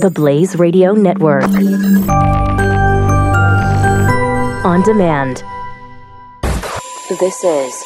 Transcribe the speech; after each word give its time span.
The 0.00 0.10
Blaze 0.10 0.56
Radio 0.56 0.92
Network. 0.92 1.44
On 4.64 4.82
demand. 4.82 5.44
This 7.20 7.44
is 7.44 7.84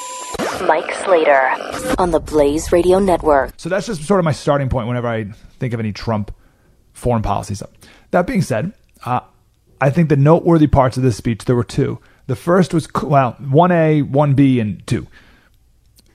Mike 0.63 0.95
Slater 0.95 1.51
on 1.99 2.13
the 2.13 2.21
Blaze 2.21 2.71
Radio 2.71 3.01
Network. 3.01 3.55
So 3.57 3.69
that's 3.69 3.87
just 3.89 4.05
sort 4.05 4.21
of 4.21 4.25
my 4.25 4.31
starting 4.31 4.69
point 4.69 4.87
whenever 4.87 5.09
I 5.09 5.25
think 5.59 5.75
of 5.75 5.81
any 5.81 5.93
Trump 5.93 6.33
foreign 6.93 7.23
policy 7.23 7.57
stuff. 7.57 7.71
That 8.13 8.29
being 8.29 8.43
said, 8.43 8.73
uh, 9.05 9.21
I 9.81 9.91
think 9.91 10.09
the 10.09 10.17
noteworthy 10.17 10.69
parts 10.69 10.97
of 10.97 11.03
this 11.03 11.17
speech 11.17 11.47
there 11.47 11.57
were 11.57 11.65
two. 11.65 11.99
The 12.29 12.37
first 12.37 12.73
was 12.73 12.87
well, 13.03 13.33
one 13.41 13.73
A, 13.73 14.03
one 14.03 14.35
B, 14.35 14.61
and 14.61 14.87
two. 14.87 15.09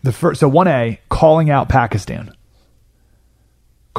The 0.04 0.13
first, 0.13 0.39
so 0.39 0.47
one 0.47 0.70
A, 0.70 1.02
calling 1.09 1.50
out 1.50 1.68
Pakistan, 1.68 2.34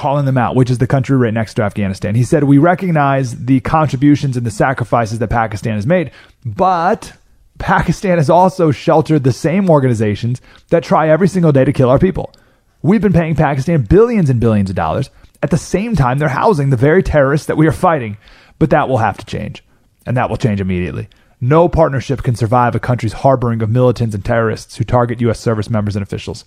calling 0.01 0.25
them 0.25 0.39
out, 0.39 0.57
which 0.57 0.71
is 0.71 0.79
the 0.79 0.87
country 0.87 1.17
right 1.17 1.35
next 1.35 1.55
to 1.55 1.63
Afghanistan. 1.63 2.15
He 2.15 2.25
said, 2.25 2.45
"We 2.45 2.59
recognize 2.59 3.45
the 3.45 3.61
contributions 3.61 4.37
and 4.37 4.47
the 4.47 4.51
sacrifices 4.51 5.19
that 5.19 5.29
Pakistan 5.29 5.75
has 5.75 5.87
made, 5.87 6.11
but." 6.45 7.13
Pakistan 7.59 8.17
has 8.17 8.31
also 8.31 8.71
sheltered 8.71 9.23
the 9.23 9.33
same 9.33 9.69
organizations 9.69 10.41
that 10.71 10.83
try 10.83 11.11
every 11.11 11.29
single 11.29 11.53
day 11.53 11.63
to 11.63 11.75
kill 11.75 11.91
our 11.91 11.99
people. 11.99 12.33
We've 12.81 13.03
been 13.03 13.13
paying 13.13 13.35
Pakistan 13.35 13.83
billions 13.83 14.31
and 14.31 14.41
billions 14.41 14.71
of 14.71 14.77
dollars. 14.77 15.11
At 15.43 15.51
the 15.51 15.59
same 15.59 15.95
time, 15.95 16.17
they're 16.19 16.41
housing 16.43 16.71
the 16.71 16.79
very 16.79 17.03
terrorists 17.03 17.47
that 17.49 17.59
we 17.59 17.67
are 17.67 17.73
fighting. 17.73 18.17
But 18.59 18.71
that 18.71 18.89
will 18.89 18.97
have 18.97 19.19
to 19.19 19.27
change, 19.27 19.63
and 20.07 20.17
that 20.17 20.31
will 20.31 20.39
change 20.39 20.63
immediately. 20.63 21.11
No 21.39 21.69
partnership 21.69 22.23
can 22.23 22.35
survive 22.35 22.75
a 22.75 22.81
country's 22.81 23.21
harboring 23.25 23.61
of 23.61 23.69
militants 23.69 24.15
and 24.15 24.25
terrorists 24.25 24.77
who 24.77 24.85
target 24.85 25.21
U.S. 25.21 25.39
service 25.39 25.69
members 25.69 25.97
and 25.97 26.03
officials. 26.03 26.47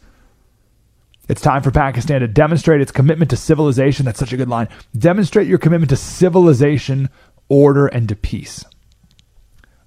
It's 1.30 1.42
time 1.42 1.64
for 1.64 1.72
Pakistan 1.72 2.22
to 2.22 2.28
demonstrate 2.28 2.82
its 2.82 2.92
commitment 2.92 3.30
to 3.32 3.38
civilization. 3.38 4.06
That's 4.06 4.20
such 4.20 4.34
a 4.34 4.38
good 4.38 4.50
line. 4.50 4.68
Demonstrate 4.98 5.48
your 5.48 5.58
commitment 5.58 5.90
to 5.92 5.96
civilization, 5.96 7.10
order, 7.50 7.88
and 7.88 8.10
to 8.10 8.16
peace 8.16 8.66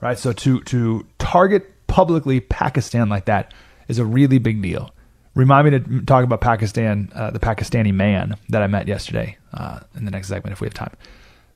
right? 0.00 0.18
So 0.18 0.32
to 0.32 0.60
to 0.62 1.06
target 1.18 1.86
publicly 1.86 2.40
Pakistan 2.40 3.08
like 3.08 3.26
that 3.26 3.52
is 3.88 3.98
a 3.98 4.04
really 4.04 4.38
big 4.38 4.62
deal. 4.62 4.92
Remind 5.34 5.70
me 5.70 5.78
to 5.78 6.02
talk 6.02 6.24
about 6.24 6.40
Pakistan, 6.40 7.10
uh, 7.14 7.30
the 7.30 7.38
Pakistani 7.38 7.92
man 7.92 8.36
that 8.48 8.62
I 8.62 8.66
met 8.66 8.88
yesterday 8.88 9.36
uh, 9.52 9.80
in 9.94 10.04
the 10.06 10.10
next 10.10 10.28
segment 10.28 10.52
if 10.52 10.60
we 10.60 10.66
have 10.66 10.74
time. 10.74 10.94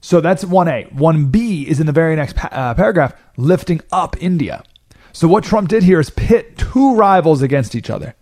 So 0.02 0.20
that's 0.20 0.44
1A. 0.44 0.94
1B 0.94 1.66
is 1.66 1.80
in 1.80 1.86
the 1.86 1.92
very 1.92 2.14
next 2.16 2.36
pa- 2.36 2.48
uh, 2.52 2.74
paragraph, 2.74 3.14
lifting 3.36 3.80
up 3.90 4.22
India. 4.22 4.62
So 5.12 5.28
what 5.28 5.44
Trump 5.44 5.68
did 5.68 5.82
here 5.82 5.98
is 5.98 6.10
pit 6.10 6.58
two 6.58 6.94
rivals 6.94 7.40
against 7.42 7.74
each 7.74 7.88
other. 7.88 8.14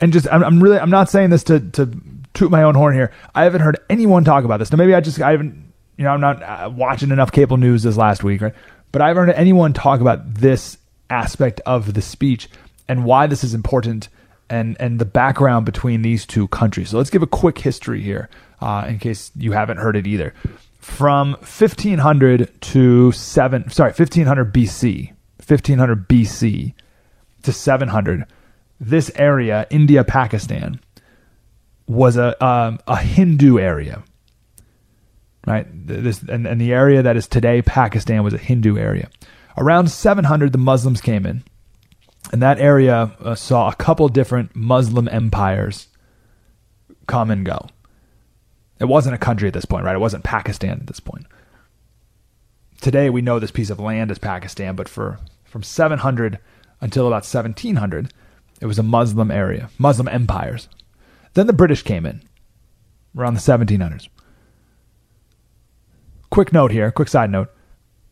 And 0.00 0.12
just, 0.12 0.26
I'm, 0.30 0.44
I'm 0.44 0.62
really, 0.62 0.78
I'm 0.78 0.90
not 0.90 1.10
saying 1.10 1.30
this 1.30 1.44
to, 1.44 1.60
to 1.60 1.90
toot 2.34 2.50
my 2.50 2.62
own 2.62 2.74
horn 2.74 2.94
here. 2.94 3.12
I 3.34 3.44
haven't 3.44 3.62
heard 3.62 3.78
anyone 3.90 4.24
talk 4.24 4.44
about 4.44 4.58
this. 4.58 4.70
Now, 4.70 4.78
maybe 4.78 4.94
I 4.94 5.00
just, 5.00 5.20
I 5.20 5.32
haven't, 5.32 5.72
you 5.96 6.04
know, 6.04 6.10
I'm 6.10 6.20
not 6.20 6.42
uh, 6.42 6.70
watching 6.72 7.10
enough 7.10 7.32
cable 7.32 7.56
news 7.56 7.82
this 7.82 7.96
last 7.96 8.22
week, 8.22 8.40
right? 8.40 8.54
But 8.92 9.02
I 9.02 9.08
haven't 9.08 9.26
heard 9.26 9.36
anyone 9.36 9.72
talk 9.72 10.00
about 10.00 10.34
this 10.34 10.78
aspect 11.10 11.60
of 11.66 11.94
the 11.94 12.02
speech 12.02 12.48
and 12.88 13.04
why 13.04 13.26
this 13.26 13.44
is 13.44 13.54
important 13.54 14.08
and 14.50 14.76
and 14.80 14.98
the 14.98 15.04
background 15.04 15.66
between 15.66 16.02
these 16.02 16.26
two 16.26 16.48
countries. 16.48 16.90
So 16.90 16.96
let's 16.96 17.10
give 17.10 17.22
a 17.22 17.26
quick 17.26 17.58
history 17.58 18.02
here, 18.02 18.28
uh, 18.60 18.86
in 18.88 18.98
case 18.98 19.30
you 19.36 19.52
haven't 19.52 19.78
heard 19.78 19.96
it 19.96 20.06
either. 20.06 20.34
From 20.78 21.32
1500 21.32 22.60
to 22.62 23.12
seven, 23.12 23.68
sorry, 23.70 23.90
1500 23.90 24.54
BC, 24.54 25.08
1500 25.46 26.08
BC 26.08 26.74
to 27.42 27.52
700, 27.52 28.24
this 28.80 29.10
area, 29.14 29.66
India, 29.70 30.04
Pakistan, 30.04 30.80
was 31.86 32.16
a 32.16 32.44
um, 32.44 32.78
a 32.86 32.96
Hindu 32.96 33.58
area 33.58 34.04
right? 35.48 35.66
This 35.72 36.22
and, 36.22 36.46
and 36.46 36.60
the 36.60 36.72
area 36.72 37.02
that 37.02 37.16
is 37.16 37.26
today 37.26 37.62
Pakistan 37.62 38.22
was 38.22 38.34
a 38.34 38.38
Hindu 38.38 38.76
area. 38.76 39.08
Around 39.56 39.90
700, 39.90 40.52
the 40.52 40.58
Muslims 40.58 41.00
came 41.00 41.26
in, 41.26 41.42
and 42.32 42.42
that 42.42 42.60
area 42.60 43.16
uh, 43.20 43.34
saw 43.34 43.68
a 43.68 43.74
couple 43.74 44.08
different 44.08 44.54
Muslim 44.54 45.08
empires 45.08 45.88
come 47.06 47.30
and 47.30 47.44
go. 47.44 47.66
It 48.78 48.84
wasn't 48.84 49.16
a 49.16 49.18
country 49.18 49.48
at 49.48 49.54
this 49.54 49.64
point, 49.64 49.84
right? 49.84 49.96
It 49.96 50.00
wasn't 50.00 50.22
Pakistan 50.22 50.72
at 50.72 50.86
this 50.86 51.00
point. 51.00 51.26
Today, 52.80 53.10
we 53.10 53.22
know 53.22 53.40
this 53.40 53.50
piece 53.50 53.70
of 53.70 53.80
land 53.80 54.12
is 54.12 54.18
Pakistan, 54.18 54.76
but 54.76 54.88
for 54.88 55.18
from 55.44 55.62
700 55.62 56.38
until 56.80 57.06
about 57.06 57.24
1700, 57.24 58.12
it 58.60 58.66
was 58.66 58.78
a 58.78 58.82
Muslim 58.82 59.30
area, 59.30 59.70
Muslim 59.78 60.08
empires. 60.08 60.68
Then 61.34 61.46
the 61.46 61.52
British 61.52 61.82
came 61.82 62.04
in 62.04 62.22
around 63.16 63.34
the 63.34 63.40
1700s 63.40 64.08
quick 66.30 66.52
note 66.52 66.70
here, 66.70 66.90
quick 66.90 67.08
side 67.08 67.30
note. 67.30 67.48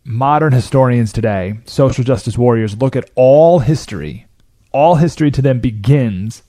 Modern 0.04 0.52
historians 0.52 1.12
today, 1.12 1.58
social 1.64 2.04
justice 2.04 2.38
warriors, 2.38 2.76
look 2.76 2.96
at 2.96 3.10
all 3.14 3.60
history. 3.60 4.26
All 4.72 4.96
history 4.96 5.30
to 5.32 5.42
them 5.42 5.60
begins 5.60 6.42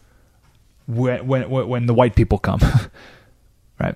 when 0.88 1.28
when 1.28 1.50
when 1.50 1.86
the 1.86 1.94
white 1.94 2.16
people 2.16 2.38
come, 2.38 2.60
right? 3.80 3.96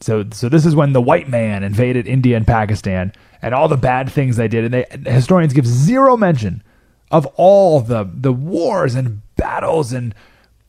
So 0.00 0.24
so 0.32 0.48
this 0.48 0.66
is 0.66 0.74
when 0.74 0.92
the 0.92 1.00
white 1.00 1.28
man 1.28 1.62
invaded 1.62 2.08
India 2.08 2.36
and 2.36 2.46
Pakistan 2.46 3.12
and 3.42 3.54
all 3.54 3.68
the 3.68 3.76
bad 3.76 4.10
things 4.10 4.36
they 4.36 4.48
did, 4.48 4.64
and 4.64 4.74
they 4.74 5.10
historians 5.10 5.52
give 5.52 5.66
zero 5.66 6.16
mention 6.16 6.62
of 7.10 7.26
all 7.36 7.80
the 7.80 8.08
the 8.12 8.32
wars 8.32 8.94
and 8.94 9.22
battles 9.36 9.92
and 9.92 10.14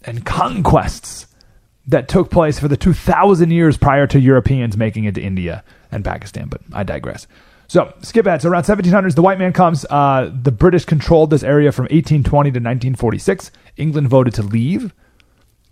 and 0.04 0.26
conquests 0.26 1.28
that 1.88 2.08
took 2.08 2.30
place 2.30 2.60
for 2.60 2.68
the 2.68 2.78
2,000 2.78 3.52
years 3.52 3.78
prior 3.78 4.08
to 4.08 4.20
Europeans 4.20 4.78
making 4.78 5.06
it 5.06 5.16
to 5.16 5.22
India 5.22 5.64
and 5.92 6.06
Pakistan, 6.06 6.48
but 6.48 6.62
I 6.72 6.84
digress. 6.84 7.28
So 7.68 7.94
skip 8.02 8.26
ahead. 8.26 8.42
So 8.42 8.50
around 8.50 8.64
1700s, 8.64 9.16
the 9.16 9.22
white 9.22 9.40
man 9.40 9.54
comes. 9.54 9.86
Uh, 9.90 10.30
the 10.34 10.52
British 10.52 10.86
controlled 10.86 11.30
this 11.30 11.44
area 11.44 11.72
from 11.72 11.84
1820 11.84 12.50
to 12.50 12.60
1946. 12.60 13.52
England 13.78 14.10
voted 14.10 14.34
to 14.36 14.44
leave. 14.44 14.94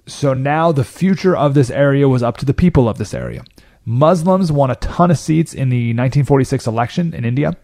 So 0.08 0.34
now 0.34 0.72
the 0.72 0.84
future 0.84 1.36
of 1.36 1.54
this 1.54 1.70
area 1.70 2.08
was 2.08 2.24
up 2.24 2.38
to 2.38 2.46
the 2.46 2.54
people 2.54 2.88
of 2.88 2.98
this 2.98 3.14
area. 3.14 3.44
Muslims 3.86 4.52
won 4.52 4.72
a 4.72 4.76
ton 4.76 5.12
of 5.12 5.18
seats 5.18 5.54
in 5.54 5.70
the 5.70 5.90
1946 5.90 6.68
election 6.68 7.14
in 7.14 7.26
India. 7.26 7.58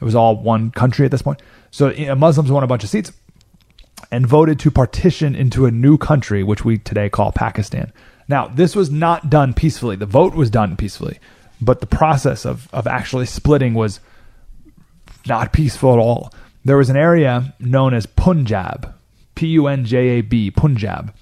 It 0.00 0.04
was 0.04 0.14
all 0.14 0.36
one 0.36 0.70
country 0.70 1.04
at 1.04 1.10
this 1.10 1.22
point. 1.22 1.40
So 1.70 1.92
Muslims 2.16 2.50
won 2.50 2.62
a 2.62 2.66
bunch 2.66 2.84
of 2.84 2.90
seats 2.90 3.12
and 4.10 4.26
voted 4.26 4.58
to 4.60 4.70
partition 4.70 5.34
into 5.34 5.66
a 5.66 5.70
new 5.70 5.98
country, 5.98 6.42
which 6.42 6.64
we 6.64 6.78
today 6.78 7.08
call 7.08 7.32
Pakistan. 7.32 7.92
Now, 8.28 8.48
this 8.48 8.76
was 8.76 8.90
not 8.90 9.30
done 9.30 9.54
peacefully. 9.54 9.96
The 9.96 10.06
vote 10.06 10.34
was 10.34 10.50
done 10.50 10.76
peacefully 10.76 11.18
but 11.60 11.80
the 11.80 11.86
process 11.86 12.44
of 12.44 12.72
of 12.72 12.86
actually 12.86 13.26
splitting 13.26 13.74
was 13.74 14.00
not 15.26 15.52
peaceful 15.52 15.92
at 15.92 15.98
all. 15.98 16.32
There 16.64 16.76
was 16.76 16.90
an 16.90 16.96
area 16.96 17.54
known 17.58 17.94
as 17.94 18.06
Punjab, 18.06 18.94
P 19.34 19.48
U 19.48 19.66
N 19.66 19.84
J 19.84 19.96
A 19.96 20.20
B, 20.20 20.50
Punjab, 20.50 21.14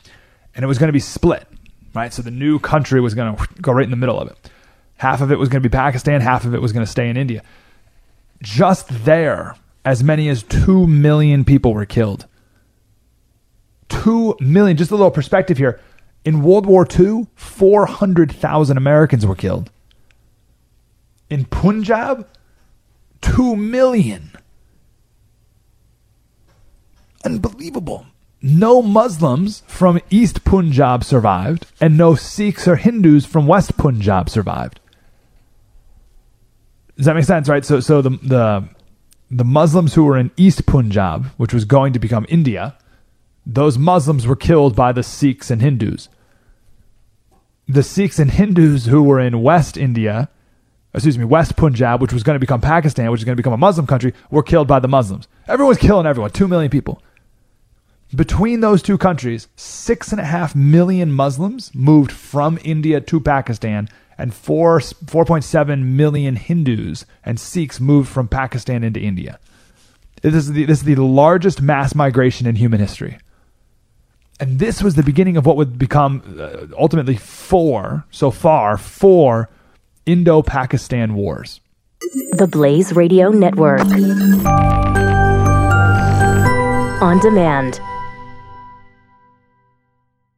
and 0.54 0.64
it 0.64 0.66
was 0.66 0.78
going 0.78 0.88
to 0.88 0.92
be 0.92 1.00
split, 1.00 1.46
right? 1.94 2.12
So 2.12 2.22
the 2.22 2.30
new 2.30 2.58
country 2.58 3.00
was 3.00 3.14
going 3.14 3.36
to 3.36 3.48
go 3.60 3.72
right 3.72 3.84
in 3.84 3.90
the 3.90 3.96
middle 3.96 4.20
of 4.20 4.28
it. 4.28 4.50
Half 4.96 5.20
of 5.20 5.30
it 5.32 5.38
was 5.38 5.48
going 5.48 5.62
to 5.62 5.68
be 5.68 5.72
Pakistan, 5.72 6.20
half 6.20 6.44
of 6.44 6.54
it 6.54 6.62
was 6.62 6.72
going 6.72 6.84
to 6.84 6.90
stay 6.90 7.08
in 7.08 7.16
India. 7.16 7.42
Just 8.44 9.06
there, 9.06 9.56
as 9.86 10.04
many 10.04 10.28
as 10.28 10.42
2 10.42 10.86
million 10.86 11.46
people 11.46 11.72
were 11.72 11.86
killed. 11.86 12.26
2 13.88 14.36
million, 14.38 14.76
just 14.76 14.90
a 14.90 14.94
little 14.94 15.10
perspective 15.10 15.56
here. 15.56 15.80
In 16.26 16.42
World 16.42 16.66
War 16.66 16.86
II, 16.86 17.26
400,000 17.36 18.76
Americans 18.76 19.24
were 19.24 19.34
killed. 19.34 19.70
In 21.30 21.46
Punjab, 21.46 22.28
2 23.22 23.56
million. 23.56 24.30
Unbelievable. 27.24 28.06
No 28.42 28.82
Muslims 28.82 29.62
from 29.66 30.00
East 30.10 30.44
Punjab 30.44 31.02
survived, 31.02 31.64
and 31.80 31.96
no 31.96 32.14
Sikhs 32.14 32.68
or 32.68 32.76
Hindus 32.76 33.24
from 33.24 33.46
West 33.46 33.78
Punjab 33.78 34.28
survived. 34.28 34.80
Does 36.96 37.06
that 37.06 37.14
make 37.14 37.24
sense, 37.24 37.48
right? 37.48 37.64
So, 37.64 37.80
so 37.80 38.02
the 38.02 38.10
the 38.10 38.68
the 39.30 39.44
Muslims 39.44 39.94
who 39.94 40.04
were 40.04 40.16
in 40.16 40.30
East 40.36 40.66
Punjab, 40.66 41.26
which 41.36 41.52
was 41.52 41.64
going 41.64 41.92
to 41.92 41.98
become 41.98 42.26
India, 42.28 42.76
those 43.44 43.78
Muslims 43.78 44.26
were 44.26 44.36
killed 44.36 44.76
by 44.76 44.92
the 44.92 45.02
Sikhs 45.02 45.50
and 45.50 45.60
Hindus. 45.60 46.08
The 47.66 47.82
Sikhs 47.82 48.18
and 48.18 48.30
Hindus 48.30 48.86
who 48.86 49.02
were 49.02 49.18
in 49.18 49.42
West 49.42 49.76
India 49.76 50.28
excuse 50.94 51.18
me, 51.18 51.24
West 51.24 51.56
Punjab, 51.56 52.00
which 52.00 52.12
was 52.12 52.22
going 52.22 52.36
to 52.36 52.40
become 52.40 52.60
Pakistan, 52.60 53.10
which 53.10 53.20
is 53.20 53.24
going 53.24 53.36
to 53.36 53.40
become 53.40 53.52
a 53.52 53.58
Muslim 53.58 53.86
country, 53.86 54.14
were 54.30 54.42
killed 54.42 54.68
by 54.68 54.78
the 54.78 54.88
Muslims. 54.88 55.26
Everyone's 55.48 55.78
killing 55.78 56.06
everyone. 56.06 56.30
Two 56.30 56.48
million 56.48 56.70
people. 56.70 57.02
Between 58.14 58.60
those 58.60 58.80
two 58.80 58.96
countries, 58.96 59.48
six 59.56 60.12
and 60.12 60.20
a 60.20 60.24
half 60.24 60.54
million 60.54 61.10
Muslims 61.10 61.74
moved 61.74 62.12
from 62.12 62.60
India 62.62 63.00
to 63.00 63.18
Pakistan, 63.18 63.88
and 64.18 64.34
four 64.34 64.78
4.7 64.78 65.82
million 65.84 66.36
Hindus 66.36 67.06
and 67.24 67.38
Sikhs 67.38 67.80
moved 67.80 68.08
from 68.08 68.28
Pakistan 68.28 68.84
into 68.84 69.00
India. 69.00 69.38
This 70.22 70.34
is 70.34 70.52
the, 70.52 70.64
this 70.64 70.78
is 70.78 70.84
the 70.84 70.96
largest 70.96 71.60
mass 71.60 71.94
migration 71.94 72.46
in 72.46 72.56
human 72.56 72.80
history. 72.80 73.18
And 74.40 74.58
this 74.58 74.82
was 74.82 74.94
the 74.94 75.02
beginning 75.02 75.36
of 75.36 75.46
what 75.46 75.56
would 75.56 75.78
become 75.78 76.22
uh, 76.38 76.66
ultimately 76.78 77.16
four, 77.16 78.04
so 78.10 78.30
far, 78.30 78.76
four 78.76 79.48
Indo 80.06 80.42
Pakistan 80.42 81.14
Wars. 81.14 81.60
The 82.32 82.48
Blaze 82.50 82.94
Radio 82.94 83.30
Network. 83.30 83.80
On 87.00 87.18
demand 87.20 87.80